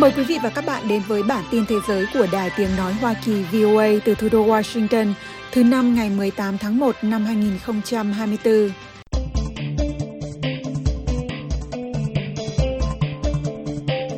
Mời 0.00 0.12
quý 0.16 0.24
vị 0.24 0.38
và 0.42 0.50
các 0.50 0.66
bạn 0.66 0.88
đến 0.88 1.02
với 1.08 1.22
bản 1.22 1.44
tin 1.50 1.64
thế 1.66 1.76
giới 1.88 2.06
của 2.14 2.26
Đài 2.32 2.50
Tiếng 2.56 2.76
Nói 2.76 2.92
Hoa 2.92 3.14
Kỳ 3.24 3.42
VOA 3.42 3.88
từ 4.04 4.14
thủ 4.14 4.28
đô 4.32 4.46
Washington 4.46 5.12
thứ 5.52 5.64
năm 5.64 5.94
ngày 5.94 6.10
18 6.10 6.58
tháng 6.58 6.78
1 6.78 6.96
năm 7.02 7.24
2024. 7.24 8.70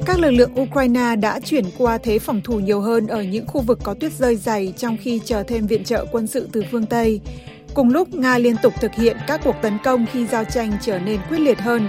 Các 0.07 0.19
lực 0.19 0.31
lượng 0.31 0.61
Ukraine 0.61 1.17
đã 1.17 1.41
chuyển 1.41 1.65
qua 1.79 1.99
thế 1.99 2.19
phòng 2.19 2.41
thủ 2.45 2.61
nhiều 2.61 2.81
hơn 2.81 3.07
ở 3.07 3.23
những 3.23 3.47
khu 3.47 3.61
vực 3.61 3.79
có 3.83 3.95
tuyết 3.95 4.13
rơi 4.13 4.37
dày 4.37 4.75
trong 4.77 4.97
khi 5.01 5.21
chờ 5.25 5.43
thêm 5.43 5.67
viện 5.67 5.85
trợ 5.85 6.07
quân 6.13 6.27
sự 6.27 6.49
từ 6.53 6.65
phương 6.71 6.87
Tây. 6.87 7.21
Cùng 7.75 7.91
lúc, 7.91 8.15
Nga 8.15 8.39
liên 8.39 8.57
tục 8.63 8.75
thực 8.81 8.95
hiện 8.95 9.17
các 9.27 9.41
cuộc 9.45 9.57
tấn 9.63 9.79
công 9.85 10.07
khi 10.13 10.27
giao 10.27 10.45
tranh 10.45 10.73
trở 10.83 10.99
nên 10.99 11.21
quyết 11.29 11.39
liệt 11.39 11.61
hơn. 11.61 11.89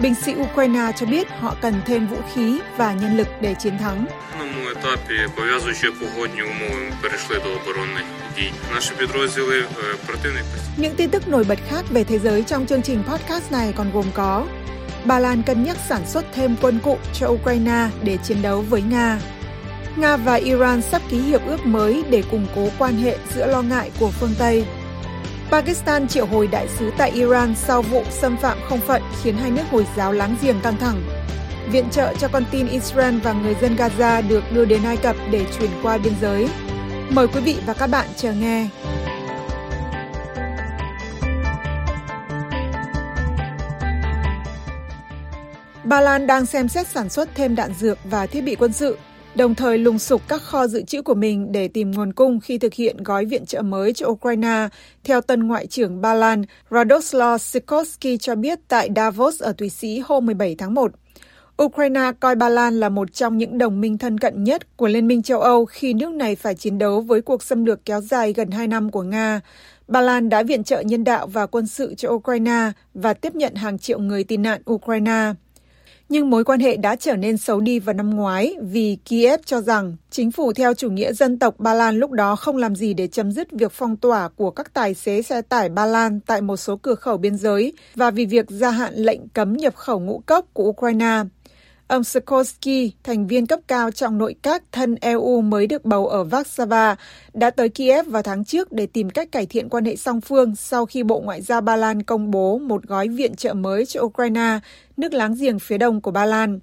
Binh 0.00 0.14
sĩ 0.14 0.34
Ukraine 0.34 0.92
cho 0.96 1.06
biết 1.06 1.28
họ 1.30 1.56
cần 1.62 1.74
thêm 1.86 2.06
vũ 2.06 2.16
khí 2.34 2.60
và 2.76 2.92
nhân 2.92 3.16
lực 3.16 3.28
để 3.40 3.54
chiến 3.54 3.78
thắng. 3.78 4.06
Những 10.76 10.96
tin 10.96 11.10
tức 11.10 11.28
nổi 11.28 11.44
bật 11.48 11.58
khác 11.68 11.84
về 11.90 12.04
thế 12.04 12.18
giới 12.18 12.42
trong 12.42 12.66
chương 12.66 12.82
trình 12.82 13.02
podcast 13.08 13.52
này 13.52 13.72
còn 13.76 13.90
gồm 13.92 14.06
có 14.14 14.46
Ba 15.04 15.18
Lan 15.18 15.42
cân 15.42 15.64
nhắc 15.64 15.76
sản 15.88 16.06
xuất 16.06 16.24
thêm 16.34 16.56
quân 16.62 16.78
cụ 16.82 16.98
cho 17.12 17.28
Ukraine 17.28 17.88
để 18.02 18.18
chiến 18.24 18.42
đấu 18.42 18.60
với 18.60 18.82
Nga. 18.82 19.20
Nga 19.96 20.16
và 20.16 20.34
Iran 20.34 20.82
sắp 20.82 21.02
ký 21.08 21.18
hiệp 21.18 21.46
ước 21.46 21.66
mới 21.66 22.04
để 22.10 22.22
củng 22.30 22.46
cố 22.56 22.68
quan 22.78 22.96
hệ 22.96 23.16
giữa 23.34 23.46
lo 23.46 23.62
ngại 23.62 23.90
của 24.00 24.10
phương 24.10 24.34
Tây 24.38 24.64
Pakistan 25.50 26.08
triệu 26.08 26.26
hồi 26.26 26.46
đại 26.46 26.68
sứ 26.68 26.90
tại 26.98 27.10
Iran 27.10 27.54
sau 27.56 27.82
vụ 27.82 28.02
xâm 28.10 28.36
phạm 28.36 28.58
không 28.68 28.80
phận 28.80 29.02
khiến 29.22 29.36
hai 29.36 29.50
nước 29.50 29.62
Hồi 29.70 29.86
giáo 29.96 30.12
láng 30.12 30.36
giềng 30.42 30.60
căng 30.60 30.76
thẳng. 30.76 31.02
Viện 31.72 31.90
trợ 31.90 32.14
cho 32.18 32.28
con 32.28 32.44
tin 32.50 32.68
Israel 32.68 33.18
và 33.18 33.32
người 33.32 33.54
dân 33.60 33.76
Gaza 33.76 34.28
được 34.28 34.44
đưa 34.52 34.64
đến 34.64 34.82
Ai 34.84 34.96
Cập 34.96 35.16
để 35.30 35.46
chuyển 35.58 35.70
qua 35.82 35.98
biên 35.98 36.12
giới. 36.20 36.48
Mời 37.10 37.28
quý 37.28 37.40
vị 37.40 37.56
và 37.66 37.74
các 37.74 37.86
bạn 37.86 38.06
chờ 38.16 38.32
nghe. 38.32 38.68
Ba 45.84 46.00
Lan 46.00 46.26
đang 46.26 46.46
xem 46.46 46.68
xét 46.68 46.86
sản 46.86 47.08
xuất 47.08 47.28
thêm 47.34 47.54
đạn 47.54 47.74
dược 47.74 47.98
và 48.04 48.26
thiết 48.26 48.40
bị 48.40 48.54
quân 48.54 48.72
sự 48.72 48.98
đồng 49.36 49.54
thời 49.54 49.78
lùng 49.78 49.98
sục 49.98 50.28
các 50.28 50.42
kho 50.42 50.66
dự 50.66 50.82
trữ 50.82 51.02
của 51.02 51.14
mình 51.14 51.52
để 51.52 51.68
tìm 51.68 51.90
nguồn 51.90 52.12
cung 52.12 52.40
khi 52.40 52.58
thực 52.58 52.74
hiện 52.74 53.02
gói 53.02 53.24
viện 53.24 53.46
trợ 53.46 53.62
mới 53.62 53.92
cho 53.92 54.06
Ukraine, 54.06 54.68
theo 55.04 55.20
tân 55.20 55.48
Ngoại 55.48 55.66
trưởng 55.66 56.00
Ba 56.00 56.14
Lan 56.14 56.42
Radoslaw 56.70 57.38
Sikorski 57.38 58.20
cho 58.20 58.34
biết 58.34 58.58
tại 58.68 58.88
Davos 58.96 59.42
ở 59.42 59.52
Thụy 59.52 59.68
Sĩ 59.68 59.98
hôm 59.98 60.26
17 60.26 60.54
tháng 60.58 60.74
1. 60.74 60.92
Ukraine 61.62 62.12
coi 62.20 62.34
Ba 62.34 62.48
Lan 62.48 62.80
là 62.80 62.88
một 62.88 63.12
trong 63.12 63.38
những 63.38 63.58
đồng 63.58 63.80
minh 63.80 63.98
thân 63.98 64.18
cận 64.18 64.44
nhất 64.44 64.76
của 64.76 64.88
Liên 64.88 65.06
minh 65.06 65.22
châu 65.22 65.40
Âu 65.40 65.64
khi 65.64 65.94
nước 65.94 66.12
này 66.12 66.36
phải 66.36 66.54
chiến 66.54 66.78
đấu 66.78 67.00
với 67.00 67.22
cuộc 67.22 67.42
xâm 67.42 67.64
lược 67.64 67.84
kéo 67.84 68.00
dài 68.00 68.32
gần 68.32 68.50
2 68.50 68.66
năm 68.66 68.90
của 68.90 69.02
Nga. 69.02 69.40
Ba 69.88 70.00
Lan 70.00 70.28
đã 70.28 70.42
viện 70.42 70.64
trợ 70.64 70.80
nhân 70.80 71.04
đạo 71.04 71.26
và 71.26 71.46
quân 71.46 71.66
sự 71.66 71.94
cho 71.94 72.10
Ukraine 72.10 72.72
và 72.94 73.14
tiếp 73.14 73.34
nhận 73.34 73.54
hàng 73.54 73.78
triệu 73.78 73.98
người 73.98 74.24
tị 74.24 74.36
nạn 74.36 74.62
Ukraine 74.70 75.32
nhưng 76.08 76.30
mối 76.30 76.44
quan 76.44 76.60
hệ 76.60 76.76
đã 76.76 76.96
trở 76.96 77.16
nên 77.16 77.36
xấu 77.36 77.60
đi 77.60 77.78
vào 77.78 77.94
năm 77.94 78.10
ngoái 78.10 78.56
vì 78.62 78.96
Kiev 79.04 79.40
cho 79.44 79.60
rằng 79.60 79.96
chính 80.10 80.30
phủ 80.30 80.52
theo 80.52 80.74
chủ 80.74 80.90
nghĩa 80.90 81.12
dân 81.12 81.38
tộc 81.38 81.54
Ba 81.58 81.74
Lan 81.74 81.96
lúc 81.96 82.10
đó 82.10 82.36
không 82.36 82.56
làm 82.56 82.76
gì 82.76 82.94
để 82.94 83.06
chấm 83.06 83.32
dứt 83.32 83.52
việc 83.52 83.72
phong 83.72 83.96
tỏa 83.96 84.28
của 84.28 84.50
các 84.50 84.74
tài 84.74 84.94
xế 84.94 85.22
xe 85.22 85.42
tải 85.42 85.68
Ba 85.68 85.86
Lan 85.86 86.20
tại 86.20 86.40
một 86.40 86.56
số 86.56 86.76
cửa 86.76 86.94
khẩu 86.94 87.16
biên 87.16 87.36
giới 87.36 87.72
và 87.94 88.10
vì 88.10 88.26
việc 88.26 88.46
gia 88.48 88.70
hạn 88.70 88.94
lệnh 88.94 89.28
cấm 89.28 89.52
nhập 89.52 89.74
khẩu 89.76 90.00
ngũ 90.00 90.22
cốc 90.26 90.46
của 90.52 90.64
Ukraine. 90.64 91.22
Ông 91.88 92.04
Sikorsky, 92.04 92.92
thành 93.04 93.26
viên 93.26 93.46
cấp 93.46 93.60
cao 93.66 93.90
trong 93.90 94.18
nội 94.18 94.34
các 94.42 94.62
thân 94.72 94.94
EU 95.00 95.40
mới 95.40 95.66
được 95.66 95.84
bầu 95.84 96.06
ở 96.06 96.24
Warsaw, 96.24 96.96
đã 97.34 97.50
tới 97.50 97.68
Kiev 97.68 98.08
vào 98.08 98.22
tháng 98.22 98.44
trước 98.44 98.72
để 98.72 98.86
tìm 98.86 99.10
cách 99.10 99.32
cải 99.32 99.46
thiện 99.46 99.68
quan 99.68 99.84
hệ 99.84 99.96
song 99.96 100.20
phương 100.20 100.56
sau 100.56 100.86
khi 100.86 101.02
Bộ 101.02 101.20
Ngoại 101.20 101.42
giao 101.42 101.60
Ba 101.60 101.76
Lan 101.76 102.02
công 102.02 102.30
bố 102.30 102.58
một 102.58 102.82
gói 102.82 103.08
viện 103.08 103.36
trợ 103.36 103.54
mới 103.54 103.86
cho 103.86 104.02
Ukraine, 104.02 104.58
nước 104.96 105.12
láng 105.12 105.34
giềng 105.34 105.58
phía 105.58 105.78
đông 105.78 106.00
của 106.00 106.10
Ba 106.10 106.26
Lan. 106.26 106.58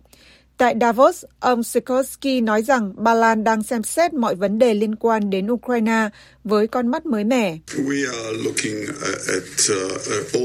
Tại 0.64 0.76
Davos, 0.82 1.24
ông 1.40 1.64
Sikorsky 1.64 2.42
nói 2.42 2.64
rằng 2.64 2.94
Ba 2.98 3.14
Lan 3.14 3.44
đang 3.44 3.64
xem 3.64 3.84
xét 3.84 4.14
mọi 4.14 4.36
vấn 4.36 4.60
đề 4.60 4.74
liên 4.74 4.96
quan 4.96 5.30
đến 5.30 5.48
Ukraine 5.52 6.10
với 6.44 6.68
con 6.68 6.88
mắt 6.88 7.06
mới 7.06 7.24
mẻ. 7.24 7.58
Uh, 7.78 7.88
uh, 9.72 10.36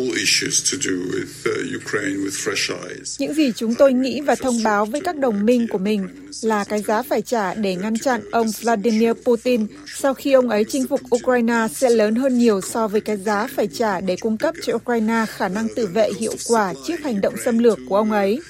Những 3.18 3.34
gì 3.34 3.52
chúng 3.56 3.74
tôi 3.74 3.92
nghĩ 3.92 4.20
và 4.20 4.34
thông 4.34 4.62
báo 4.62 4.84
với 4.84 5.00
các 5.00 5.16
đồng 5.16 5.46
minh 5.46 5.66
của 5.68 5.78
mình 5.78 6.08
là 6.42 6.64
cái 6.64 6.82
giá 6.82 7.02
phải 7.02 7.22
trả 7.22 7.54
để 7.54 7.74
ngăn 7.74 7.98
chặn 7.98 8.20
ông 8.30 8.46
Vladimir 8.60 9.12
Putin 9.12 9.66
sau 9.96 10.14
khi 10.14 10.32
ông 10.32 10.48
ấy 10.48 10.64
chinh 10.68 10.86
phục 10.86 11.00
Ukraine 11.14 11.66
sẽ 11.74 11.90
lớn 11.90 12.14
hơn 12.14 12.38
nhiều 12.38 12.60
so 12.60 12.88
với 12.88 13.00
cái 13.00 13.16
giá 13.16 13.46
phải 13.56 13.66
trả 13.66 14.00
để 14.00 14.16
cung 14.20 14.38
cấp 14.38 14.54
cho 14.62 14.74
Ukraine 14.74 15.24
khả 15.28 15.48
năng 15.48 15.68
tự 15.76 15.86
vệ 15.86 16.10
hiệu 16.18 16.34
quả 16.48 16.74
trước 16.86 17.00
hành 17.04 17.20
động 17.20 17.34
xâm 17.44 17.58
lược 17.58 17.78
của 17.88 17.96
ông 17.96 18.12
ấy. 18.12 18.40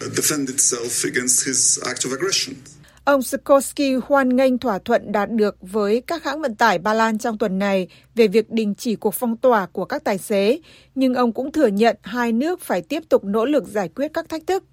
Um, 0.00 0.10
Ông 3.04 3.22
Sikorsky 3.22 3.94
hoan 3.94 4.36
nghênh 4.36 4.58
thỏa 4.58 4.78
thuận 4.78 5.12
đạt 5.12 5.30
được 5.30 5.56
với 5.60 6.02
các 6.06 6.24
hãng 6.24 6.40
vận 6.40 6.54
tải 6.54 6.78
Ba 6.78 6.94
Lan 6.94 7.18
trong 7.18 7.38
tuần 7.38 7.58
này 7.58 7.88
về 8.14 8.28
việc 8.28 8.50
đình 8.50 8.74
chỉ 8.74 8.96
cuộc 8.96 9.14
phong 9.14 9.36
tỏa 9.36 9.66
của 9.66 9.84
các 9.84 10.04
tài 10.04 10.18
xế, 10.18 10.58
nhưng 10.94 11.14
ông 11.14 11.32
cũng 11.32 11.52
thừa 11.52 11.66
nhận 11.66 11.96
hai 12.02 12.32
nước 12.32 12.60
phải 12.60 12.82
tiếp 12.82 13.02
tục 13.08 13.24
nỗ 13.24 13.44
lực 13.44 13.64
giải 13.66 13.88
quyết 13.88 14.08
các 14.14 14.28
thách 14.28 14.46
thức. 14.46 14.64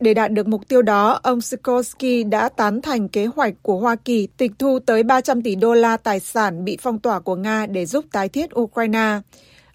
Để 0.00 0.14
đạt 0.14 0.32
được 0.32 0.48
mục 0.48 0.68
tiêu 0.68 0.82
đó, 0.82 1.20
ông 1.22 1.40
Sikorsky 1.40 2.24
đã 2.24 2.48
tán 2.48 2.82
thành 2.82 3.08
kế 3.08 3.26
hoạch 3.26 3.54
của 3.62 3.78
Hoa 3.78 3.96
Kỳ 3.96 4.28
tịch 4.36 4.52
thu 4.58 4.78
tới 4.78 5.02
300 5.02 5.42
tỷ 5.42 5.54
đô 5.54 5.74
la 5.74 5.96
tài 5.96 6.20
sản 6.20 6.64
bị 6.64 6.78
phong 6.80 6.98
tỏa 6.98 7.20
của 7.20 7.36
Nga 7.36 7.66
để 7.66 7.86
giúp 7.86 8.04
tái 8.12 8.28
thiết 8.28 8.54
Ukraine. 8.58 9.20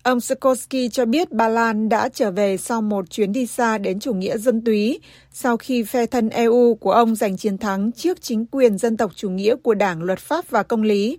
Ông 0.04 0.20
Sikorsky 0.20 0.90
cho 0.90 1.06
biết 1.06 1.32
Ba 1.32 1.50
Lan 1.50 1.90
đã 1.90 2.10
trở 2.10 2.32
về 2.32 2.58
sau 2.58 2.82
một 2.82 3.10
chuyến 3.10 3.34
đi 3.34 3.46
xa 3.46 3.78
đến 3.78 4.00
chủ 4.00 4.14
nghĩa 4.14 4.38
dân 4.38 4.62
túy, 4.62 5.00
sau 5.32 5.58
khi 5.58 5.84
phe 5.84 6.06
thân 6.06 6.30
EU 6.30 6.76
của 6.76 6.92
ông 6.92 7.16
giành 7.16 7.38
chiến 7.38 7.58
thắng 7.58 7.92
trước 7.92 8.22
chính 8.22 8.46
quyền 8.46 8.78
dân 8.78 8.98
tộc 8.98 9.12
chủ 9.16 9.30
nghĩa 9.30 9.56
của 9.56 9.74
Đảng 9.74 10.04
Luật 10.04 10.20
pháp 10.20 10.50
và 10.50 10.64
Công 10.64 10.84
lý. 10.84 11.18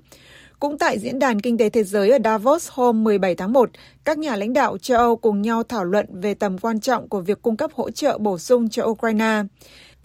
Cũng 0.61 0.79
tại 0.79 0.99
Diễn 0.99 1.19
đàn 1.19 1.41
Kinh 1.41 1.59
tế 1.59 1.71
Thế 1.71 1.85
giới 1.85 2.11
ở 2.11 2.19
Davos 2.25 2.69
hôm 2.71 3.05
17 3.05 3.35
tháng 3.35 3.53
1, 3.53 3.71
các 4.05 4.19
nhà 4.19 4.37
lãnh 4.37 4.53
đạo 4.53 4.79
châu 4.79 4.99
Âu 4.99 5.17
cùng 5.17 5.43
nhau 5.43 5.63
thảo 5.63 5.85
luận 5.85 6.07
về 6.21 6.35
tầm 6.35 6.59
quan 6.59 6.81
trọng 6.81 7.09
của 7.09 7.21
việc 7.21 7.43
cung 7.43 7.57
cấp 7.57 7.71
hỗ 7.75 7.91
trợ 7.91 8.19
bổ 8.19 8.39
sung 8.39 8.69
cho 8.69 8.85
Ukraine. 8.85 9.43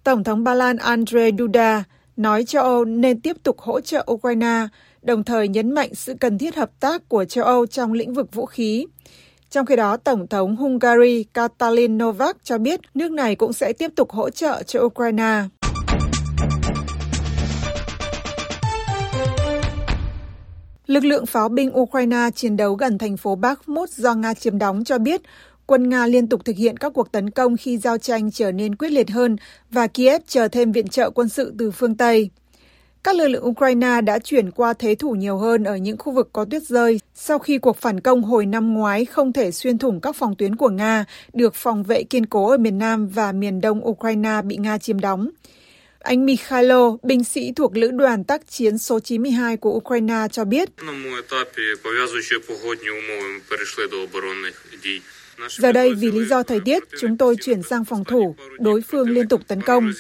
Tổng 0.03 0.23
thống 0.23 0.43
Ba 0.43 0.53
Lan 0.53 0.75
Andrzej 0.75 1.37
Duda 1.37 1.83
nói 2.19 2.43
châu 2.43 2.63
Âu 2.63 2.85
nên 2.85 3.21
tiếp 3.21 3.37
tục 3.43 3.59
hỗ 3.59 3.81
trợ 3.81 4.05
Ukraine, 4.11 4.67
đồng 5.01 5.23
thời 5.23 5.47
nhấn 5.47 5.71
mạnh 5.71 5.95
sự 5.95 6.13
cần 6.19 6.37
thiết 6.37 6.55
hợp 6.55 6.69
tác 6.79 7.09
của 7.09 7.25
châu 7.25 7.45
Âu 7.45 7.65
trong 7.65 7.93
lĩnh 7.93 8.13
vực 8.13 8.33
vũ 8.33 8.45
khí. 8.45 8.85
Trong 9.49 9.65
khi 9.65 9.75
đó, 9.75 9.97
Tổng 9.97 10.27
thống 10.27 10.55
Hungary 10.55 11.23
Katalin 11.23 11.97
Novak 11.97 12.37
cho 12.43 12.57
biết 12.57 12.79
nước 12.93 13.11
này 13.11 13.35
cũng 13.35 13.53
sẽ 13.53 13.73
tiếp 13.73 13.91
tục 13.95 14.11
hỗ 14.11 14.29
trợ 14.29 14.63
cho 14.63 14.81
Ukraine. 14.81 15.43
Lực 20.87 21.03
lượng 21.03 21.25
pháo 21.25 21.49
binh 21.49 21.79
Ukraine 21.79 22.29
chiến 22.35 22.57
đấu 22.57 22.73
gần 22.73 22.97
thành 22.97 23.17
phố 23.17 23.35
Bakhmut 23.35 23.89
do 23.89 24.13
Nga 24.13 24.33
chiếm 24.33 24.57
đóng 24.57 24.83
cho 24.83 24.97
biết 24.97 25.21
quân 25.69 25.89
Nga 25.89 26.05
liên 26.05 26.27
tục 26.27 26.45
thực 26.45 26.55
hiện 26.55 26.77
các 26.77 26.93
cuộc 26.93 27.11
tấn 27.11 27.29
công 27.29 27.57
khi 27.57 27.77
giao 27.77 27.97
tranh 27.97 28.31
trở 28.31 28.51
nên 28.51 28.75
quyết 28.75 28.89
liệt 28.89 29.09
hơn 29.09 29.35
và 29.71 29.87
Kiev 29.87 30.21
chờ 30.27 30.47
thêm 30.47 30.71
viện 30.71 30.87
trợ 30.87 31.09
quân 31.09 31.29
sự 31.29 31.53
từ 31.57 31.71
phương 31.71 31.95
Tây. 31.95 32.29
Các 33.03 33.15
lực 33.15 33.27
lượng 33.27 33.45
Ukraine 33.47 34.01
đã 34.01 34.19
chuyển 34.19 34.51
qua 34.51 34.73
thế 34.73 34.95
thủ 34.95 35.11
nhiều 35.11 35.37
hơn 35.37 35.63
ở 35.63 35.75
những 35.75 35.97
khu 35.97 36.13
vực 36.13 36.29
có 36.33 36.45
tuyết 36.45 36.63
rơi 36.63 36.99
sau 37.15 37.39
khi 37.39 37.57
cuộc 37.57 37.77
phản 37.77 37.99
công 37.99 38.23
hồi 38.23 38.45
năm 38.45 38.73
ngoái 38.73 39.05
không 39.05 39.33
thể 39.33 39.51
xuyên 39.51 39.77
thủng 39.77 40.01
các 40.01 40.15
phòng 40.15 40.35
tuyến 40.35 40.55
của 40.55 40.69
Nga 40.69 41.05
được 41.33 41.55
phòng 41.55 41.83
vệ 41.83 42.03
kiên 42.03 42.25
cố 42.25 42.49
ở 42.49 42.57
miền 42.57 42.77
Nam 42.77 43.07
và 43.07 43.31
miền 43.31 43.61
Đông 43.61 43.87
Ukraine 43.87 44.41
bị 44.41 44.57
Nga 44.57 44.77
chiếm 44.77 44.99
đóng. 44.99 45.29
Anh 45.99 46.25
Mikhailo, 46.25 46.97
binh 47.03 47.23
sĩ 47.23 47.51
thuộc 47.55 47.77
lữ 47.77 47.91
đoàn 47.91 48.23
tác 48.23 48.47
chiến 48.47 48.77
số 48.77 48.99
92 48.99 49.57
của 49.57 49.71
Ukraine 49.71 50.27
cho 50.31 50.45
biết. 50.45 50.69
Giờ 55.49 55.71
đây, 55.71 55.93
vì 55.93 56.11
lý 56.11 56.25
do 56.25 56.43
thời 56.43 56.59
tiết, 56.65 56.83
chúng 56.99 57.17
tôi 57.17 57.35
chuyển 57.41 57.63
sang 57.63 57.85
phòng 57.85 58.03
thủ, 58.03 58.35
đối 58.59 58.81
phương 58.81 59.09
liên 59.09 59.27
tục 59.27 59.41
tấn 59.47 59.61
công. 59.61 59.91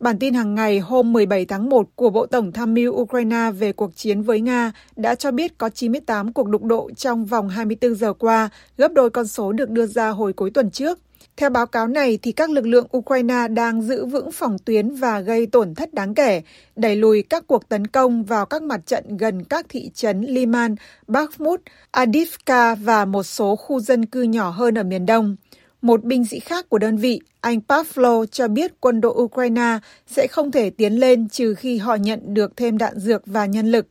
Bản 0.00 0.18
tin 0.18 0.34
hàng 0.34 0.54
ngày 0.54 0.78
hôm 0.78 1.12
17 1.12 1.46
tháng 1.46 1.68
1 1.68 1.88
của 1.94 2.10
Bộ 2.10 2.26
Tổng 2.26 2.52
tham 2.52 2.74
mưu 2.74 2.92
Ukraine 2.92 3.50
về 3.58 3.72
cuộc 3.72 3.96
chiến 3.96 4.22
với 4.22 4.40
Nga 4.40 4.72
đã 4.96 5.14
cho 5.14 5.30
biết 5.30 5.58
có 5.58 5.68
98 5.68 6.32
cuộc 6.32 6.48
đụng 6.48 6.68
độ 6.68 6.90
trong 6.96 7.26
vòng 7.26 7.48
24 7.48 7.94
giờ 7.94 8.12
qua, 8.12 8.48
gấp 8.78 8.92
đôi 8.92 9.10
con 9.10 9.26
số 9.26 9.52
được 9.52 9.70
đưa 9.70 9.86
ra 9.86 10.08
hồi 10.08 10.32
cuối 10.32 10.50
tuần 10.50 10.70
trước. 10.70 10.98
Theo 11.36 11.50
báo 11.50 11.66
cáo 11.66 11.88
này, 11.88 12.18
thì 12.22 12.32
các 12.32 12.50
lực 12.50 12.66
lượng 12.66 12.86
Ukraine 12.96 13.48
đang 13.48 13.82
giữ 13.82 14.06
vững 14.06 14.32
phòng 14.32 14.56
tuyến 14.64 14.94
và 14.94 15.20
gây 15.20 15.46
tổn 15.46 15.74
thất 15.74 15.94
đáng 15.94 16.14
kể, 16.14 16.42
đẩy 16.76 16.96
lùi 16.96 17.22
các 17.22 17.46
cuộc 17.46 17.68
tấn 17.68 17.86
công 17.86 18.24
vào 18.24 18.46
các 18.46 18.62
mặt 18.62 18.80
trận 18.86 19.16
gần 19.16 19.44
các 19.44 19.66
thị 19.68 19.90
trấn 19.94 20.20
Liman, 20.20 20.74
Bakhmut, 21.06 21.60
Adivka 21.90 22.74
và 22.74 23.04
một 23.04 23.22
số 23.22 23.56
khu 23.56 23.80
dân 23.80 24.06
cư 24.06 24.22
nhỏ 24.22 24.50
hơn 24.50 24.78
ở 24.78 24.82
miền 24.82 25.06
đông. 25.06 25.36
Một 25.82 26.04
binh 26.04 26.24
sĩ 26.26 26.40
khác 26.40 26.68
của 26.68 26.78
đơn 26.78 26.96
vị, 26.96 27.20
anh 27.40 27.60
Pavlo 27.68 28.26
cho 28.26 28.48
biết 28.48 28.72
quân 28.80 29.00
đội 29.00 29.12
Ukraine 29.12 29.78
sẽ 30.06 30.26
không 30.26 30.52
thể 30.52 30.70
tiến 30.70 30.92
lên 31.00 31.28
trừ 31.28 31.54
khi 31.54 31.78
họ 31.78 31.94
nhận 31.94 32.34
được 32.34 32.56
thêm 32.56 32.78
đạn 32.78 32.98
dược 32.98 33.22
và 33.26 33.46
nhân 33.46 33.70
lực. 33.70 33.86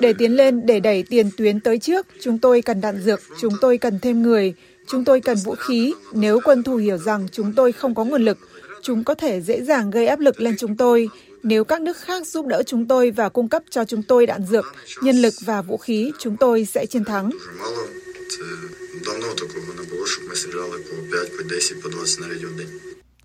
Để 0.00 0.12
tiến 0.18 0.36
lên, 0.36 0.66
để 0.66 0.80
đẩy 0.80 1.02
tiền 1.02 1.30
tuyến 1.36 1.60
tới 1.60 1.78
trước, 1.78 2.06
chúng 2.20 2.38
tôi 2.38 2.62
cần 2.62 2.80
đạn 2.80 3.02
dược, 3.02 3.20
chúng 3.40 3.54
tôi 3.60 3.78
cần 3.78 3.98
thêm 3.98 4.22
người, 4.22 4.54
chúng 4.86 5.04
tôi 5.04 5.20
cần 5.20 5.36
vũ 5.44 5.54
khí. 5.54 5.94
Nếu 6.12 6.40
quân 6.44 6.62
thù 6.62 6.76
hiểu 6.76 6.98
rằng 6.98 7.28
chúng 7.32 7.52
tôi 7.52 7.72
không 7.72 7.94
có 7.94 8.04
nguồn 8.04 8.24
lực, 8.24 8.38
chúng 8.82 9.04
có 9.04 9.14
thể 9.14 9.40
dễ 9.40 9.62
dàng 9.62 9.90
gây 9.90 10.06
áp 10.06 10.20
lực 10.20 10.40
lên 10.40 10.54
chúng 10.58 10.76
tôi. 10.76 11.08
Nếu 11.42 11.64
các 11.64 11.82
nước 11.82 11.96
khác 11.96 12.26
giúp 12.26 12.46
đỡ 12.46 12.62
chúng 12.66 12.86
tôi 12.86 13.10
và 13.10 13.28
cung 13.28 13.48
cấp 13.48 13.62
cho 13.70 13.84
chúng 13.84 14.02
tôi 14.02 14.26
đạn 14.26 14.42
dược, 14.50 14.64
nhân 15.02 15.16
lực 15.22 15.34
và 15.44 15.62
vũ 15.62 15.76
khí, 15.76 16.12
chúng 16.18 16.36
tôi 16.36 16.64
sẽ 16.64 16.86
chiến 16.86 17.04
thắng. 17.04 17.30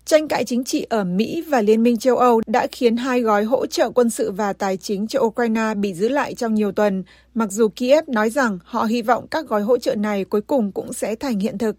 Tranh 0.06 0.28
cãi 0.28 0.44
chính 0.44 0.64
trị 0.64 0.86
ở 0.88 1.04
Mỹ 1.04 1.44
và 1.48 1.60
Liên 1.60 1.82
minh 1.82 1.96
châu 1.96 2.16
Âu 2.16 2.40
đã 2.46 2.66
khiến 2.72 2.96
hai 2.96 3.20
gói 3.20 3.44
hỗ 3.44 3.66
trợ 3.66 3.90
quân 3.90 4.10
sự 4.10 4.30
và 4.30 4.52
tài 4.52 4.76
chính 4.76 5.06
cho 5.06 5.20
Ukraine 5.20 5.74
bị 5.74 5.94
giữ 5.94 6.08
lại 6.08 6.34
trong 6.34 6.54
nhiều 6.54 6.72
tuần, 6.72 7.04
mặc 7.34 7.52
dù 7.52 7.68
Kiev 7.76 8.08
nói 8.08 8.30
rằng 8.30 8.58
họ 8.64 8.84
hy 8.84 9.02
vọng 9.02 9.26
các 9.30 9.46
gói 9.48 9.62
hỗ 9.62 9.78
trợ 9.78 9.94
này 9.94 10.24
cuối 10.24 10.40
cùng 10.40 10.72
cũng 10.72 10.92
sẽ 10.92 11.14
thành 11.14 11.38
hiện 11.38 11.58
thực. 11.58 11.76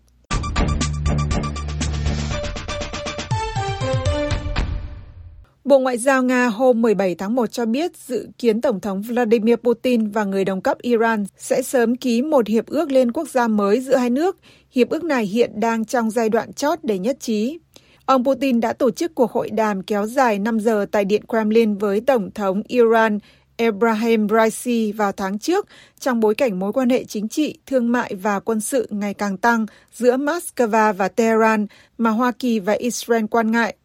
Bộ 5.64 5.80
Ngoại 5.80 5.98
giao 5.98 6.24
Nga 6.24 6.48
hôm 6.48 6.82
17 6.82 7.16
tháng 7.16 7.36
1 7.36 7.52
cho 7.52 7.66
biết 7.66 7.92
dự 7.98 8.28
kiến 8.38 8.62
Tổng 8.62 8.80
thống 8.80 9.02
Vladimir 9.02 9.56
Putin 9.56 10.08
và 10.08 10.24
người 10.24 10.46
đồng 10.46 10.62
cấp 10.62 10.78
Iran 10.82 11.26
sẽ 11.38 11.62
sớm 11.62 11.96
ký 11.96 12.22
một 12.22 12.48
hiệp 12.48 12.66
ước 12.68 12.92
liên 12.92 13.12
quốc 13.12 13.30
gia 13.30 13.48
mới 13.48 13.80
giữa 13.80 13.96
hai 13.96 14.10
nước. 14.10 14.38
Hiệp 14.72 14.90
ước 14.90 15.04
này 15.04 15.26
hiện 15.26 15.60
đang 15.60 15.86
trong 15.86 16.12
giai 16.12 16.30
đoạn 16.30 16.54
chót 16.54 16.80
để 16.84 17.00
nhất 17.00 17.18
trí. 17.20 17.58
Ông 18.06 18.24
Putin 18.26 18.60
đã 18.60 18.74
tổ 18.74 18.92
chức 18.92 19.16
cuộc 19.16 19.32
hội 19.32 19.50
đàm 19.50 19.84
kéo 19.84 20.06
dài 20.06 20.40
5 20.40 20.60
giờ 20.60 20.86
tại 20.92 21.06
Điện 21.06 21.22
Kremlin 21.28 21.78
với 21.78 22.02
Tổng 22.02 22.32
thống 22.32 22.62
Iran 22.68 23.20
Ebrahim 23.58 24.28
Raisi 24.30 24.92
vào 24.92 25.12
tháng 25.12 25.40
trước 25.40 25.68
trong 26.00 26.20
bối 26.20 26.36
cảnh 26.36 26.60
mối 26.60 26.74
quan 26.74 26.90
hệ 26.90 27.04
chính 27.04 27.28
trị, 27.28 27.58
thương 27.66 27.92
mại 27.92 28.16
và 28.16 28.40
quân 28.40 28.62
sự 28.62 28.88
ngày 28.90 29.14
càng 29.14 29.38
tăng 29.38 29.66
giữa 29.94 30.18
Moscow 30.18 30.94
và 30.94 31.08
Tehran 31.08 31.68
mà 31.98 32.10
Hoa 32.10 32.32
Kỳ 32.32 32.60
và 32.60 32.74
Israel 32.74 33.26
quan 33.32 33.52
ngại. 33.52 33.76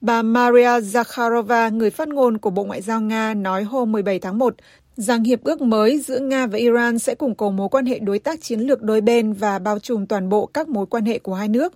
Bà 0.00 0.22
Maria 0.22 0.80
Zakharova, 0.80 1.76
người 1.76 1.90
phát 1.90 2.08
ngôn 2.08 2.38
của 2.38 2.50
Bộ 2.50 2.64
Ngoại 2.64 2.82
giao 2.82 3.00
Nga, 3.00 3.34
nói 3.34 3.62
hôm 3.62 3.92
17 3.92 4.18
tháng 4.18 4.38
1 4.38 4.54
rằng 4.96 5.24
hiệp 5.24 5.44
ước 5.44 5.62
mới 5.62 6.00
giữa 6.06 6.18
Nga 6.18 6.46
và 6.46 6.58
Iran 6.58 6.98
sẽ 6.98 7.14
củng 7.14 7.34
cố 7.34 7.50
mối 7.50 7.68
quan 7.68 7.86
hệ 7.86 7.98
đối 7.98 8.18
tác 8.18 8.42
chiến 8.42 8.60
lược 8.60 8.82
đôi 8.82 9.00
bên 9.00 9.32
và 9.32 9.58
bao 9.58 9.78
trùm 9.78 10.06
toàn 10.06 10.28
bộ 10.28 10.46
các 10.46 10.68
mối 10.68 10.86
quan 10.86 11.04
hệ 11.04 11.18
của 11.18 11.34
hai 11.34 11.48
nước. 11.48 11.72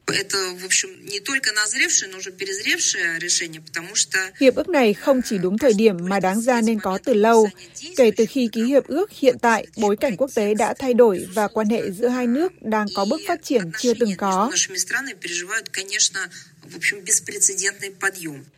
Hiệp 4.40 4.54
ước 4.54 4.68
này 4.68 4.94
không 4.94 5.20
chỉ 5.24 5.38
đúng 5.38 5.58
thời 5.58 5.72
điểm 5.72 5.96
mà 6.08 6.20
đáng 6.20 6.40
ra 6.40 6.60
nên 6.60 6.80
có 6.80 6.98
từ 7.04 7.14
lâu. 7.14 7.48
Kể 7.96 8.10
từ 8.16 8.24
khi 8.28 8.48
ký 8.52 8.64
hiệp 8.64 8.86
ước, 8.86 9.10
hiện 9.10 9.38
tại 9.38 9.66
bối 9.76 9.96
cảnh 9.96 10.16
quốc 10.16 10.30
tế 10.34 10.54
đã 10.54 10.74
thay 10.78 10.94
đổi 10.94 11.26
và 11.34 11.48
quan 11.48 11.68
hệ 11.68 11.90
giữa 11.90 12.08
hai 12.08 12.26
nước 12.26 12.52
đang 12.62 12.86
có 12.96 13.04
bước 13.10 13.20
phát 13.28 13.42
triển 13.42 13.62
chưa 13.78 13.94
từng 13.94 14.10
có. 14.18 14.50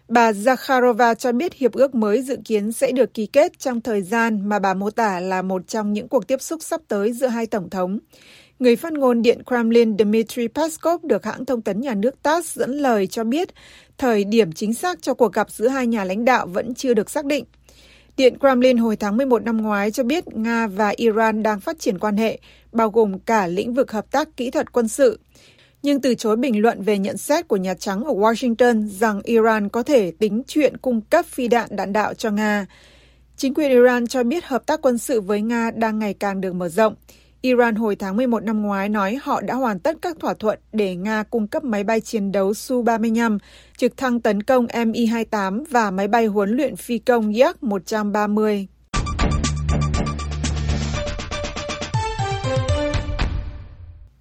Bà 0.08 0.32
Zakharova 0.32 1.14
cho 1.14 1.32
biết 1.32 1.54
hiệp 1.54 1.72
ước 1.72 1.94
mới 1.94 2.22
dự 2.22 2.36
kiến 2.44 2.72
sẽ 2.72 2.92
được 2.92 3.14
ký 3.14 3.26
kết 3.26 3.58
trong 3.58 3.80
thời 3.80 4.02
gian 4.02 4.48
mà 4.48 4.58
bà 4.58 4.74
mô 4.74 4.90
tả 4.90 5.20
là 5.20 5.42
một 5.42 5.68
trong 5.68 5.92
những 5.92 6.08
cuộc 6.08 6.26
tiếp 6.26 6.42
xúc 6.42 6.62
sắp 6.62 6.80
tới 6.88 7.12
giữa 7.12 7.26
hai 7.26 7.46
tổng 7.46 7.70
thống. 7.70 7.98
Người 8.58 8.76
phát 8.76 8.92
ngôn 8.92 9.22
Điện 9.22 9.42
Kremlin 9.46 9.98
Dmitry 9.98 10.48
Peskov 10.48 11.04
được 11.04 11.24
hãng 11.24 11.44
thông 11.44 11.62
tấn 11.62 11.80
nhà 11.80 11.94
nước 11.94 12.22
TASS 12.22 12.58
dẫn 12.58 12.78
lời 12.78 13.06
cho 13.06 13.24
biết 13.24 13.48
thời 13.98 14.24
điểm 14.24 14.52
chính 14.52 14.74
xác 14.74 15.02
cho 15.02 15.14
cuộc 15.14 15.32
gặp 15.32 15.50
giữa 15.50 15.68
hai 15.68 15.86
nhà 15.86 16.04
lãnh 16.04 16.24
đạo 16.24 16.46
vẫn 16.46 16.74
chưa 16.74 16.94
được 16.94 17.10
xác 17.10 17.24
định. 17.24 17.44
Điện 18.16 18.38
Kremlin 18.38 18.76
hồi 18.76 18.96
tháng 18.96 19.16
11 19.16 19.42
năm 19.42 19.62
ngoái 19.62 19.90
cho 19.90 20.02
biết 20.02 20.24
Nga 20.36 20.66
và 20.66 20.88
Iran 20.96 21.42
đang 21.42 21.60
phát 21.60 21.78
triển 21.78 21.98
quan 21.98 22.16
hệ, 22.16 22.38
bao 22.72 22.90
gồm 22.90 23.18
cả 23.18 23.46
lĩnh 23.46 23.74
vực 23.74 23.92
hợp 23.92 24.10
tác 24.10 24.36
kỹ 24.36 24.50
thuật 24.50 24.72
quân 24.72 24.88
sự 24.88 25.18
nhưng 25.82 26.00
từ 26.00 26.14
chối 26.14 26.36
bình 26.36 26.62
luận 26.62 26.82
về 26.82 26.98
nhận 26.98 27.16
xét 27.16 27.48
của 27.48 27.56
Nhà 27.56 27.74
Trắng 27.74 28.04
ở 28.04 28.12
Washington 28.12 28.88
rằng 28.88 29.20
Iran 29.24 29.68
có 29.68 29.82
thể 29.82 30.12
tính 30.18 30.42
chuyện 30.46 30.76
cung 30.76 31.00
cấp 31.00 31.26
phi 31.26 31.48
đạn 31.48 31.68
đạn 31.70 31.92
đạo 31.92 32.14
cho 32.14 32.30
Nga. 32.30 32.66
Chính 33.36 33.54
quyền 33.54 33.70
Iran 33.70 34.06
cho 34.06 34.22
biết 34.22 34.44
hợp 34.44 34.66
tác 34.66 34.82
quân 34.82 34.98
sự 34.98 35.20
với 35.20 35.40
Nga 35.40 35.70
đang 35.70 35.98
ngày 35.98 36.14
càng 36.14 36.40
được 36.40 36.52
mở 36.52 36.68
rộng. 36.68 36.94
Iran 37.40 37.74
hồi 37.74 37.96
tháng 37.96 38.16
11 38.16 38.44
năm 38.44 38.62
ngoái 38.62 38.88
nói 38.88 39.18
họ 39.22 39.40
đã 39.40 39.54
hoàn 39.54 39.78
tất 39.78 39.96
các 40.02 40.16
thỏa 40.20 40.34
thuận 40.34 40.58
để 40.72 40.96
Nga 40.96 41.22
cung 41.22 41.46
cấp 41.46 41.64
máy 41.64 41.84
bay 41.84 42.00
chiến 42.00 42.32
đấu 42.32 42.52
Su-35, 42.52 43.38
trực 43.76 43.96
thăng 43.96 44.20
tấn 44.20 44.42
công 44.42 44.66
Mi-28 44.66 45.64
và 45.70 45.90
máy 45.90 46.08
bay 46.08 46.26
huấn 46.26 46.50
luyện 46.50 46.76
phi 46.76 46.98
công 46.98 47.32
Yak-130. 47.32 48.66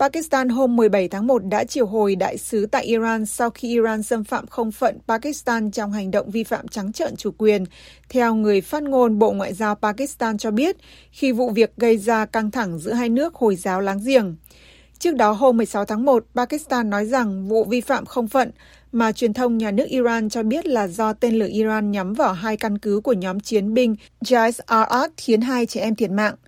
Pakistan 0.01 0.50
hôm 0.50 0.75
17 0.75 1.07
tháng 1.07 1.27
1 1.27 1.45
đã 1.45 1.63
triệu 1.63 1.86
hồi 1.86 2.15
đại 2.15 2.38
sứ 2.38 2.65
tại 2.65 2.86
Iran 2.86 3.25
sau 3.25 3.50
khi 3.50 3.69
Iran 3.69 4.03
xâm 4.03 4.24
phạm 4.24 4.48
không 4.48 4.71
phận 4.71 4.98
Pakistan 5.07 5.71
trong 5.71 5.92
hành 5.92 6.12
động 6.12 6.31
vi 6.31 6.44
phạm 6.44 6.68
trắng 6.68 6.94
trợn 6.94 7.15
chủ 7.15 7.31
quyền, 7.38 7.65
theo 8.09 8.36
người 8.36 8.62
phát 8.62 8.83
ngôn 8.83 9.19
Bộ 9.19 9.31
Ngoại 9.31 9.53
giao 9.53 9.75
Pakistan 9.75 10.38
cho 10.38 10.51
biết, 10.51 10.77
khi 11.12 11.31
vụ 11.31 11.50
việc 11.50 11.74
gây 11.77 11.98
ra 11.98 12.25
căng 12.25 12.51
thẳng 12.51 12.80
giữa 12.80 12.94
hai 12.94 13.09
nước 13.09 13.36
Hồi 13.36 13.56
giáo 13.56 13.81
láng 13.81 14.00
giềng. 14.06 14.36
Trước 15.00 15.15
đó 15.15 15.31
hôm 15.31 15.57
16 15.57 15.86
tháng 15.86 16.06
1, 16.06 16.25
Pakistan 16.36 16.89
nói 16.89 17.06
rằng 17.06 17.47
vụ 17.47 17.63
vi 17.63 17.81
phạm 17.81 18.06
không 18.06 18.27
phận 18.27 18.51
mà 18.92 19.12
truyền 19.12 19.33
thông 19.33 19.57
nhà 19.57 19.71
nước 19.71 19.86
Iran 19.86 20.30
cho 20.30 20.44
biết 20.44 20.65
là 20.65 20.88
do 20.88 21.13
tên 21.13 21.39
lửa 21.39 21.50
Iran 21.50 21.92
nhắm 21.92 22.13
vào 22.13 22.33
hai 22.33 22.57
căn 22.57 22.77
cứ 22.77 23.01
của 23.04 23.13
nhóm 23.13 23.39
chiến 23.39 23.74
binh 23.74 23.95
Jais 24.25 24.59
al-Ad 24.68 25.09
khiến 25.18 25.42
hai 25.42 25.65
trẻ 25.65 25.81
em 25.81 25.95
thiệt 25.95 26.12
mạng– 26.12 26.36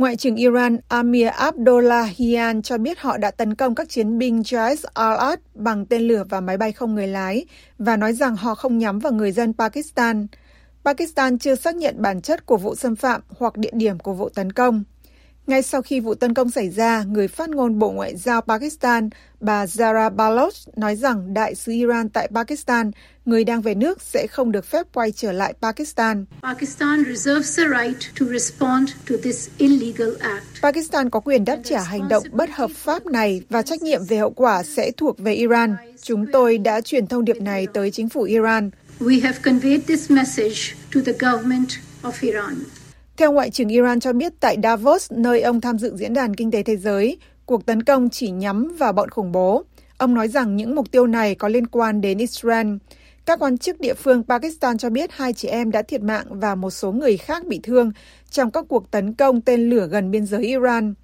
Ngoại 0.00 0.16
trưởng 0.16 0.36
Iran 0.36 0.78
Amir 0.88 1.28
Abdullahian 1.28 2.62
cho 2.62 2.78
biết 2.78 2.98
họ 2.98 3.16
đã 3.16 3.30
tấn 3.30 3.54
công 3.54 3.74
các 3.74 3.88
chiến 3.88 4.18
binh 4.18 4.40
Jais 4.40 4.76
al-Ad 4.94 5.36
bằng 5.54 5.86
tên 5.86 6.02
lửa 6.02 6.24
và 6.28 6.40
máy 6.40 6.56
bay 6.56 6.72
không 6.72 6.94
người 6.94 7.06
lái 7.06 7.44
và 7.78 7.96
nói 7.96 8.12
rằng 8.12 8.36
họ 8.36 8.54
không 8.54 8.78
nhắm 8.78 8.98
vào 8.98 9.12
người 9.12 9.32
dân 9.32 9.52
Pakistan. 9.52 10.26
Pakistan 10.84 11.38
chưa 11.38 11.54
xác 11.54 11.76
nhận 11.76 12.02
bản 12.02 12.20
chất 12.20 12.46
của 12.46 12.56
vụ 12.56 12.74
xâm 12.74 12.96
phạm 12.96 13.20
hoặc 13.38 13.56
địa 13.56 13.70
điểm 13.72 13.98
của 13.98 14.12
vụ 14.12 14.28
tấn 14.28 14.52
công. 14.52 14.84
Ngay 15.46 15.62
sau 15.62 15.82
khi 15.82 16.00
vụ 16.00 16.14
tấn 16.14 16.34
công 16.34 16.50
xảy 16.50 16.70
ra, 16.70 17.04
người 17.08 17.28
phát 17.28 17.50
ngôn 17.50 17.78
Bộ 17.78 17.90
Ngoại 17.90 18.16
giao 18.16 18.40
Pakistan, 18.40 19.10
bà 19.40 19.64
Zara 19.64 20.10
Baloch, 20.10 20.54
nói 20.76 20.96
rằng 20.96 21.34
đại 21.34 21.54
sứ 21.54 21.72
Iran 21.72 22.08
tại 22.08 22.28
Pakistan, 22.34 22.90
người 23.24 23.44
đang 23.44 23.62
về 23.62 23.74
nước 23.74 24.02
sẽ 24.02 24.26
không 24.26 24.52
được 24.52 24.64
phép 24.64 24.86
quay 24.94 25.12
trở 25.12 25.32
lại 25.32 25.54
Pakistan. 25.62 26.24
Pakistan 26.42 27.04
right 27.04 27.98
to 28.20 28.26
to 30.92 31.10
có 31.10 31.20
quyền 31.20 31.44
đáp 31.44 31.58
trả 31.64 31.82
hành 31.82 32.08
động 32.08 32.24
bất 32.32 32.50
hợp 32.50 32.70
pháp 32.74 33.06
này 33.06 33.42
và 33.50 33.62
trách 33.62 33.82
nhiệm 33.82 34.04
về 34.04 34.16
hậu 34.16 34.30
quả 34.30 34.62
sẽ 34.62 34.90
thuộc 34.96 35.18
về 35.18 35.34
Iran. 35.34 35.76
Chúng 36.02 36.26
tôi 36.32 36.58
đã 36.58 36.80
truyền 36.80 37.06
thông 37.06 37.24
điệp 37.24 37.40
này 37.40 37.66
tới 37.74 37.90
chính 37.90 38.08
phủ 38.08 38.22
Iran. 38.22 38.70
We 39.00 39.22
have 39.22 39.38
conveyed 39.42 39.80
this 39.86 40.10
message 40.10 40.74
to 40.94 41.00
the 41.06 41.12
government 41.12 41.68
of 42.02 42.12
Iran. 42.20 42.54
Theo 43.20 43.32
Ngoại 43.32 43.50
trưởng 43.50 43.68
Iran 43.68 44.00
cho 44.00 44.12
biết 44.12 44.32
tại 44.40 44.56
Davos, 44.62 45.12
nơi 45.12 45.40
ông 45.40 45.60
tham 45.60 45.78
dự 45.78 45.96
Diễn 45.96 46.14
đàn 46.14 46.34
Kinh 46.34 46.50
tế 46.50 46.62
Thế 46.62 46.76
giới, 46.76 47.18
cuộc 47.46 47.66
tấn 47.66 47.82
công 47.82 48.10
chỉ 48.10 48.30
nhắm 48.30 48.76
vào 48.78 48.92
bọn 48.92 49.10
khủng 49.10 49.32
bố. 49.32 49.62
Ông 49.98 50.14
nói 50.14 50.28
rằng 50.28 50.56
những 50.56 50.74
mục 50.74 50.90
tiêu 50.90 51.06
này 51.06 51.34
có 51.34 51.48
liên 51.48 51.66
quan 51.66 52.00
đến 52.00 52.18
Israel. 52.18 52.66
Các 53.26 53.38
quan 53.38 53.58
chức 53.58 53.80
địa 53.80 53.94
phương 53.94 54.22
Pakistan 54.28 54.78
cho 54.78 54.90
biết 54.90 55.10
hai 55.12 55.32
chị 55.32 55.48
em 55.48 55.70
đã 55.70 55.82
thiệt 55.82 56.02
mạng 56.02 56.26
và 56.30 56.54
một 56.54 56.70
số 56.70 56.92
người 56.92 57.16
khác 57.16 57.46
bị 57.46 57.60
thương 57.62 57.92
trong 58.30 58.50
các 58.50 58.64
cuộc 58.68 58.90
tấn 58.90 59.14
công 59.14 59.40
tên 59.40 59.70
lửa 59.70 59.88
gần 59.90 60.10
biên 60.10 60.26
giới 60.26 60.42
Iran. 60.42 60.94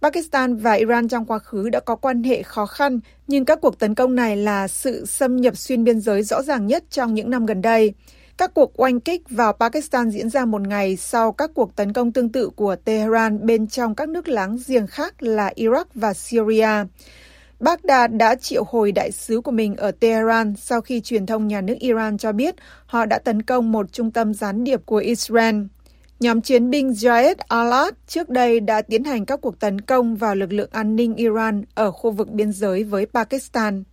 Pakistan 0.00 0.56
và 0.56 0.72
Iran 0.72 1.08
trong 1.08 1.26
quá 1.26 1.38
khứ 1.38 1.68
đã 1.68 1.80
có 1.80 1.96
quan 1.96 2.22
hệ 2.22 2.42
khó 2.42 2.66
khăn, 2.66 3.00
nhưng 3.26 3.44
các 3.44 3.58
cuộc 3.60 3.78
tấn 3.78 3.94
công 3.94 4.14
này 4.14 4.36
là 4.36 4.68
sự 4.68 5.06
xâm 5.06 5.36
nhập 5.36 5.56
xuyên 5.56 5.84
biên 5.84 6.00
giới 6.00 6.22
rõ 6.22 6.42
ràng 6.42 6.66
nhất 6.66 6.84
trong 6.90 7.14
những 7.14 7.30
năm 7.30 7.46
gần 7.46 7.62
đây. 7.62 7.94
Các 8.36 8.54
cuộc 8.54 8.80
oanh 8.80 9.00
kích 9.00 9.22
vào 9.30 9.52
Pakistan 9.52 10.10
diễn 10.10 10.30
ra 10.30 10.44
một 10.44 10.62
ngày 10.62 10.96
sau 10.96 11.32
các 11.32 11.50
cuộc 11.54 11.76
tấn 11.76 11.92
công 11.92 12.12
tương 12.12 12.28
tự 12.28 12.50
của 12.56 12.76
Tehran 12.76 13.46
bên 13.46 13.66
trong 13.66 13.94
các 13.94 14.08
nước 14.08 14.28
láng 14.28 14.58
giềng 14.66 14.86
khác 14.86 15.22
là 15.22 15.52
Iraq 15.56 15.84
và 15.94 16.14
Syria. 16.14 16.68
Baghdad 17.60 18.10
đã 18.10 18.34
triệu 18.34 18.64
hồi 18.64 18.92
đại 18.92 19.12
sứ 19.12 19.40
của 19.40 19.50
mình 19.50 19.76
ở 19.76 19.90
Tehran 19.90 20.54
sau 20.56 20.80
khi 20.80 21.00
truyền 21.00 21.26
thông 21.26 21.48
nhà 21.48 21.60
nước 21.60 21.74
Iran 21.78 22.18
cho 22.18 22.32
biết 22.32 22.54
họ 22.86 23.06
đã 23.06 23.18
tấn 23.18 23.42
công 23.42 23.72
một 23.72 23.92
trung 23.92 24.10
tâm 24.10 24.34
gián 24.34 24.64
điệp 24.64 24.86
của 24.86 24.96
Israel. 24.96 25.56
Nhóm 26.20 26.40
chiến 26.40 26.70
binh 26.70 26.90
Jayed 26.90 27.34
Alat 27.48 27.94
trước 28.06 28.28
đây 28.28 28.60
đã 28.60 28.82
tiến 28.82 29.04
hành 29.04 29.26
các 29.26 29.40
cuộc 29.40 29.60
tấn 29.60 29.80
công 29.80 30.16
vào 30.16 30.34
lực 30.34 30.52
lượng 30.52 30.70
an 30.72 30.96
ninh 30.96 31.14
Iran 31.14 31.64
ở 31.74 31.90
khu 31.90 32.10
vực 32.10 32.28
biên 32.30 32.52
giới 32.52 32.84
với 32.84 33.06
Pakistan. 33.06 33.84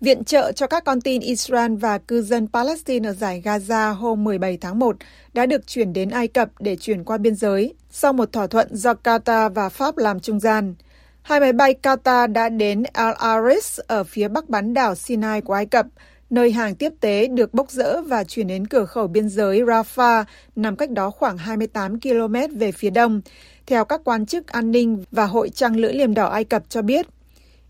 Viện 0.00 0.24
trợ 0.24 0.52
cho 0.52 0.66
các 0.66 0.84
con 0.84 1.00
tin 1.00 1.20
Israel 1.20 1.74
và 1.74 1.98
cư 1.98 2.22
dân 2.22 2.48
Palestine 2.52 3.08
ở 3.08 3.12
giải 3.12 3.42
Gaza 3.44 3.94
hôm 3.94 4.24
17 4.24 4.58
tháng 4.60 4.78
1 4.78 4.96
đã 5.34 5.46
được 5.46 5.66
chuyển 5.66 5.92
đến 5.92 6.10
Ai 6.10 6.28
Cập 6.28 6.48
để 6.60 6.76
chuyển 6.76 7.04
qua 7.04 7.18
biên 7.18 7.34
giới, 7.34 7.74
sau 7.90 8.12
một 8.12 8.32
thỏa 8.32 8.46
thuận 8.46 8.76
do 8.76 8.94
Qatar 9.04 9.50
và 9.50 9.68
Pháp 9.68 9.96
làm 9.96 10.20
trung 10.20 10.40
gian. 10.40 10.74
Hai 11.22 11.40
máy 11.40 11.52
bay 11.52 11.74
Qatar 11.82 12.32
đã 12.32 12.48
đến 12.48 12.82
Al 12.92 13.14
Aris 13.18 13.80
ở 13.86 14.04
phía 14.04 14.28
bắc 14.28 14.48
bán 14.48 14.74
đảo 14.74 14.94
Sinai 14.94 15.40
của 15.40 15.52
Ai 15.52 15.66
Cập, 15.66 15.86
nơi 16.30 16.52
hàng 16.52 16.74
tiếp 16.74 16.92
tế 17.00 17.26
được 17.26 17.54
bốc 17.54 17.70
rỡ 17.70 18.02
và 18.02 18.24
chuyển 18.24 18.46
đến 18.46 18.66
cửa 18.66 18.84
khẩu 18.84 19.06
biên 19.06 19.28
giới 19.28 19.60
Rafah, 19.62 20.24
nằm 20.56 20.76
cách 20.76 20.90
đó 20.90 21.10
khoảng 21.10 21.38
28 21.38 22.00
km 22.00 22.58
về 22.58 22.72
phía 22.72 22.90
đông, 22.90 23.20
theo 23.66 23.84
các 23.84 24.00
quan 24.04 24.26
chức 24.26 24.46
an 24.46 24.70
ninh 24.70 25.04
và 25.10 25.24
Hội 25.24 25.48
Trăng 25.48 25.76
Lưỡi 25.76 25.92
Liềm 25.92 26.14
Đỏ 26.14 26.26
Ai 26.26 26.44
Cập 26.44 26.62
cho 26.68 26.82
biết. 26.82 27.06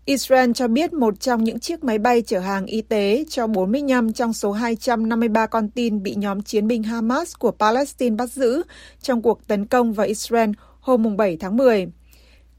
Israel 0.09 0.51
cho 0.55 0.67
biết 0.67 0.93
một 0.93 1.19
trong 1.19 1.43
những 1.43 1.59
chiếc 1.59 1.83
máy 1.83 1.97
bay 1.99 2.21
chở 2.21 2.39
hàng 2.39 2.65
y 2.65 2.81
tế 2.81 3.25
cho 3.29 3.47
45 3.47 4.13
trong 4.13 4.33
số 4.33 4.51
253 4.51 5.45
con 5.45 5.69
tin 5.69 6.03
bị 6.03 6.15
nhóm 6.15 6.41
chiến 6.41 6.67
binh 6.67 6.83
Hamas 6.83 7.33
của 7.39 7.51
Palestine 7.51 8.15
bắt 8.15 8.31
giữ 8.31 8.63
trong 9.01 9.21
cuộc 9.21 9.47
tấn 9.47 9.65
công 9.65 9.93
vào 9.93 10.07
Israel 10.07 10.49
hôm 10.79 11.17
7 11.17 11.37
tháng 11.39 11.57
10. 11.57 11.87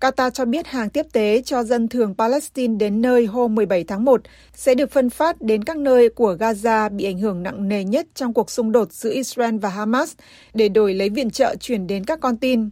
Qatar 0.00 0.30
cho 0.30 0.44
biết 0.44 0.66
hàng 0.66 0.90
tiếp 0.90 1.06
tế 1.12 1.42
cho 1.44 1.62
dân 1.62 1.88
thường 1.88 2.14
Palestine 2.18 2.74
đến 2.76 3.00
nơi 3.00 3.26
hôm 3.26 3.54
17 3.54 3.84
tháng 3.84 4.04
1 4.04 4.20
sẽ 4.54 4.74
được 4.74 4.90
phân 4.90 5.10
phát 5.10 5.42
đến 5.42 5.64
các 5.64 5.76
nơi 5.76 6.08
của 6.08 6.34
Gaza 6.34 6.96
bị 6.96 7.04
ảnh 7.04 7.18
hưởng 7.18 7.42
nặng 7.42 7.68
nề 7.68 7.84
nhất 7.84 8.06
trong 8.14 8.34
cuộc 8.34 8.50
xung 8.50 8.72
đột 8.72 8.92
giữa 8.92 9.12
Israel 9.12 9.58
và 9.58 9.68
Hamas 9.68 10.12
để 10.54 10.68
đổi 10.68 10.94
lấy 10.94 11.08
viện 11.08 11.30
trợ 11.30 11.54
chuyển 11.60 11.86
đến 11.86 12.04
các 12.04 12.20
con 12.20 12.36
tin. 12.36 12.70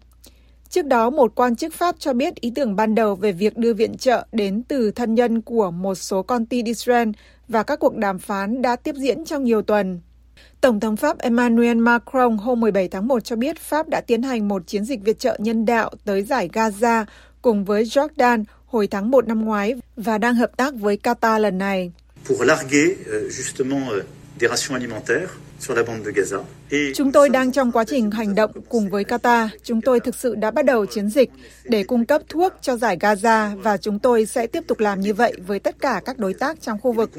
Trước 0.70 0.86
đó, 0.86 1.10
một 1.10 1.34
quan 1.34 1.56
chức 1.56 1.74
Pháp 1.74 1.94
cho 1.98 2.12
biết 2.12 2.34
ý 2.34 2.52
tưởng 2.54 2.76
ban 2.76 2.94
đầu 2.94 3.14
về 3.14 3.32
việc 3.32 3.56
đưa 3.56 3.74
viện 3.74 3.96
trợ 3.96 4.26
đến 4.32 4.62
từ 4.68 4.90
thân 4.90 5.14
nhân 5.14 5.40
của 5.40 5.70
một 5.70 5.94
số 5.94 6.22
con 6.22 6.46
tin 6.46 6.66
Israel 6.66 7.08
và 7.48 7.62
các 7.62 7.80
cuộc 7.80 7.96
đàm 7.96 8.18
phán 8.18 8.62
đã 8.62 8.76
tiếp 8.76 8.94
diễn 8.98 9.24
trong 9.24 9.44
nhiều 9.44 9.62
tuần. 9.62 10.00
Tổng 10.60 10.80
thống 10.80 10.96
Pháp 10.96 11.18
Emmanuel 11.18 11.76
Macron 11.76 12.36
hôm 12.36 12.60
17 12.60 12.88
tháng 12.88 13.08
1 13.08 13.24
cho 13.24 13.36
biết 13.36 13.58
Pháp 13.58 13.88
đã 13.88 14.00
tiến 14.00 14.22
hành 14.22 14.48
một 14.48 14.66
chiến 14.66 14.84
dịch 14.84 15.02
viện 15.02 15.16
trợ 15.16 15.36
nhân 15.40 15.64
đạo 15.64 15.90
tới 16.04 16.22
giải 16.22 16.48
Gaza 16.52 17.04
cùng 17.42 17.64
với 17.64 17.84
Jordan 17.84 18.44
hồi 18.66 18.86
tháng 18.86 19.10
1 19.10 19.28
năm 19.28 19.44
ngoái 19.44 19.74
và 19.96 20.18
đang 20.18 20.34
hợp 20.34 20.56
tác 20.56 20.74
với 20.74 20.98
Qatar 21.02 21.38
lần 21.38 21.58
này. 21.58 21.92
Pour 22.28 22.42
larguer, 22.42 22.88
euh, 23.06 23.32
justement, 23.32 23.90
euh, 23.90 24.04
des 24.40 24.50
rations 24.50 24.74
alimentaires 24.74 25.30
Chúng 26.94 27.12
tôi 27.12 27.28
đang 27.28 27.52
trong 27.52 27.72
quá 27.72 27.84
trình 27.84 28.10
hành 28.10 28.34
động 28.34 28.50
cùng 28.68 28.90
với 28.90 29.04
Qatar. 29.04 29.48
Chúng 29.62 29.80
tôi 29.80 30.00
thực 30.00 30.14
sự 30.14 30.34
đã 30.34 30.50
bắt 30.50 30.64
đầu 30.64 30.86
chiến 30.86 31.08
dịch 31.08 31.30
để 31.64 31.84
cung 31.84 32.06
cấp 32.06 32.22
thuốc 32.28 32.52
cho 32.60 32.76
giải 32.76 32.96
Gaza 32.96 33.62
và 33.62 33.76
chúng 33.76 33.98
tôi 33.98 34.26
sẽ 34.26 34.46
tiếp 34.46 34.64
tục 34.66 34.80
làm 34.80 35.00
như 35.00 35.14
vậy 35.14 35.32
với 35.46 35.58
tất 35.58 35.76
cả 35.80 36.00
các 36.04 36.18
đối 36.18 36.34
tác 36.34 36.60
trong 36.60 36.80
khu 36.80 36.92
vực. 36.92 37.10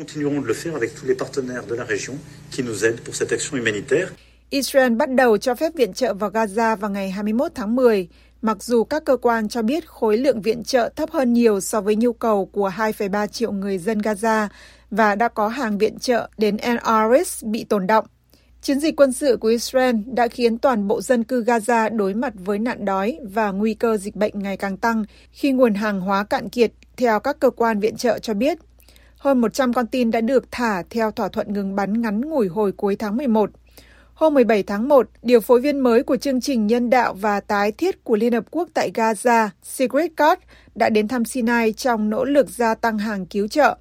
Israel 4.50 4.93
bắt 4.93 5.10
đầu 5.10 5.38
cho 5.38 5.55
phép 5.55 5.75
viện 5.75 5.93
trợ 5.93 6.13
vào 6.13 6.29
Gaza 6.29 6.75
vào 6.75 6.91
ngày 6.91 7.12
21 7.12 7.51
tháng 7.55 7.75
10, 7.75 8.08
mặc 8.41 8.63
dù 8.63 8.84
các 8.84 9.05
cơ 9.05 9.17
quan 9.17 9.50
cho 9.50 9.62
biết 9.62 9.88
khối 9.88 10.17
lượng 10.17 10.41
viện 10.41 10.63
trợ 10.63 10.89
thấp 10.96 11.12
hơn 11.12 11.34
nhiều 11.34 11.60
so 11.60 11.81
với 11.81 11.96
nhu 11.96 12.13
cầu 12.13 12.46
của 12.46 12.72
2,3 12.77 13.27
triệu 13.27 13.51
người 13.51 13.77
dân 13.77 13.98
Gaza 13.98 14.48
và 14.91 15.15
đã 15.15 15.27
có 15.27 15.48
hàng 15.48 15.77
viện 15.77 16.00
trợ 16.00 16.29
đến 16.38 16.58
El 16.58 16.77
Aris 16.77 17.43
bị 17.43 17.63
tồn 17.63 17.88
động. 17.88 18.05
Chiến 18.61 18.79
dịch 18.79 18.95
quân 18.95 19.11
sự 19.11 19.37
của 19.37 19.47
Israel 19.47 19.95
đã 20.05 20.27
khiến 20.27 20.57
toàn 20.57 20.87
bộ 20.87 21.01
dân 21.01 21.23
cư 21.23 21.43
Gaza 21.43 21.95
đối 21.97 22.13
mặt 22.13 22.33
với 22.35 22.59
nạn 22.59 22.85
đói 22.85 23.19
và 23.23 23.51
nguy 23.51 23.73
cơ 23.73 23.97
dịch 23.97 24.15
bệnh 24.15 24.39
ngày 24.39 24.57
càng 24.57 24.77
tăng 24.77 25.03
khi 25.31 25.51
nguồn 25.51 25.73
hàng 25.73 26.01
hóa 26.01 26.23
cạn 26.23 26.49
kiệt, 26.49 26.71
theo 26.97 27.19
các 27.19 27.39
cơ 27.39 27.49
quan 27.49 27.79
viện 27.79 27.97
trợ 27.97 28.19
cho 28.19 28.33
biết. 28.33 28.57
Hơn 29.17 29.41
100 29.41 29.73
con 29.73 29.87
tin 29.87 30.11
đã 30.11 30.21
được 30.21 30.51
thả 30.51 30.83
theo 30.89 31.11
thỏa 31.11 31.27
thuận 31.27 31.53
ngừng 31.53 31.75
bắn 31.75 32.01
ngắn 32.01 32.21
ngủi 32.21 32.47
hồi 32.47 32.71
cuối 32.71 32.95
tháng 32.95 33.17
11. 33.17 33.49
Hôm 34.13 34.33
17 34.33 34.63
tháng 34.63 34.89
1, 34.89 35.09
điều 35.23 35.39
phối 35.39 35.61
viên 35.61 35.79
mới 35.79 36.03
của 36.03 36.17
chương 36.17 36.41
trình 36.41 36.67
nhân 36.67 36.89
đạo 36.89 37.13
và 37.13 37.39
tái 37.39 37.71
thiết 37.71 38.03
của 38.03 38.15
Liên 38.15 38.33
Hợp 38.33 38.45
Quốc 38.51 38.69
tại 38.73 38.91
Gaza, 38.93 39.49
Sigrid 39.63 40.11
Cott, 40.17 40.39
đã 40.75 40.89
đến 40.89 41.07
thăm 41.07 41.25
Sinai 41.25 41.73
trong 41.73 42.09
nỗ 42.09 42.25
lực 42.25 42.49
gia 42.49 42.75
tăng 42.75 42.97
hàng 42.97 43.25
cứu 43.25 43.47
trợ. 43.47 43.77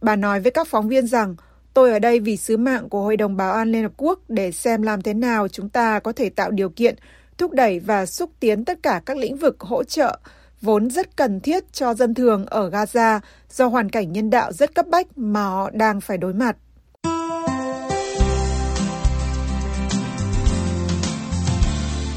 Bà 0.00 0.16
nói 0.16 0.40
với 0.40 0.52
các 0.52 0.68
phóng 0.68 0.88
viên 0.88 1.06
rằng 1.06 1.36
Tôi 1.74 1.92
ở 1.92 1.98
đây 1.98 2.20
vì 2.20 2.36
sứ 2.36 2.56
mạng 2.56 2.88
của 2.88 3.00
Hội 3.02 3.16
đồng 3.16 3.36
Bảo 3.36 3.52
an 3.52 3.72
Liên 3.72 3.82
Hợp 3.82 3.92
Quốc 3.96 4.20
để 4.28 4.52
xem 4.52 4.82
làm 4.82 5.02
thế 5.02 5.14
nào 5.14 5.48
chúng 5.48 5.68
ta 5.68 5.98
có 5.98 6.12
thể 6.12 6.28
tạo 6.28 6.50
điều 6.50 6.68
kiện, 6.68 6.94
thúc 7.38 7.52
đẩy 7.52 7.80
và 7.80 8.06
xúc 8.06 8.30
tiến 8.40 8.64
tất 8.64 8.82
cả 8.82 9.00
các 9.06 9.16
lĩnh 9.16 9.36
vực 9.36 9.60
hỗ 9.60 9.84
trợ 9.84 10.18
vốn 10.60 10.90
rất 10.90 11.16
cần 11.16 11.40
thiết 11.40 11.72
cho 11.72 11.94
dân 11.94 12.14
thường 12.14 12.46
ở 12.46 12.70
Gaza 12.70 13.20
do 13.50 13.66
hoàn 13.66 13.90
cảnh 13.90 14.12
nhân 14.12 14.30
đạo 14.30 14.52
rất 14.52 14.74
cấp 14.74 14.86
bách 14.86 15.18
mà 15.18 15.44
họ 15.44 15.70
đang 15.70 16.00
phải 16.00 16.18
đối 16.18 16.34
mặt. 16.34 16.56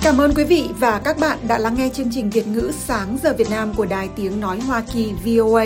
Cảm 0.03 0.21
ơn 0.21 0.33
quý 0.35 0.43
vị 0.43 0.69
và 0.79 1.01
các 1.03 1.17
bạn 1.19 1.37
đã 1.47 1.57
lắng 1.57 1.75
nghe 1.77 1.89
chương 1.93 2.11
trình 2.11 2.29
Việt 2.29 2.47
ngữ 2.47 2.71
sáng 2.77 3.17
giờ 3.23 3.33
Việt 3.37 3.49
Nam 3.49 3.73
của 3.77 3.85
Đài 3.85 4.09
Tiếng 4.15 4.39
Nói 4.39 4.59
Hoa 4.59 4.83
Kỳ 4.93 5.13
VOA. 5.25 5.65